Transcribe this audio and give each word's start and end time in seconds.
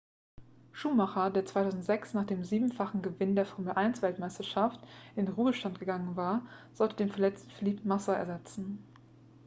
schumacher 0.71 1.29
der 1.29 1.45
2006 1.45 2.15
nach 2.15 2.25
dem 2.25 2.43
siebenfachen 2.43 3.03
gewinn 3.03 3.35
der 3.35 3.45
formel-1-weltmeisterschaft 3.45 4.79
in 5.15 5.27
den 5.27 5.35
ruhestand 5.35 5.77
gegangen 5.77 6.15
war 6.15 6.41
sollte 6.73 6.95
den 6.95 7.09
verletzten 7.11 7.51
felipe 7.51 7.87
massa 7.87 8.13
ersetzen 8.15 8.83